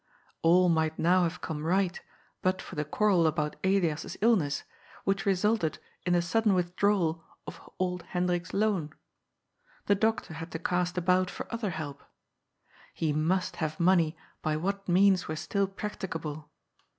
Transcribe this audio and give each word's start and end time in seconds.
All 0.41 0.67
might 0.67 0.97
now 0.97 1.21
have 1.25 1.41
come 1.41 1.63
right, 1.63 2.01
but 2.41 2.59
for 2.59 2.73
the 2.73 2.83
quarrel 2.83 3.27
about 3.27 3.55
Elias's 3.63 4.17
ill 4.19 4.35
ness, 4.35 4.63
which 5.03 5.27
resulted 5.27 5.77
in 6.07 6.13
the 6.13 6.23
sudden 6.23 6.55
withdrawal 6.55 7.23
of 7.45 7.69
old 7.77 8.01
Hen 8.09 8.25
drik's 8.25 8.51
loan. 8.51 8.95
The 9.85 9.93
doctor 9.93 10.33
had 10.33 10.49
to 10.53 10.57
cast 10.57 10.97
about 10.97 11.29
for 11.29 11.45
other 11.53 11.69
help. 11.69 12.01
He 12.95 13.13
must 13.13 13.57
have 13.57 13.79
money 13.79 14.17
by 14.41 14.57
what 14.57 14.89
means 14.89 15.27
were 15.27 15.35
still 15.35 15.67
practicable. 15.67 16.49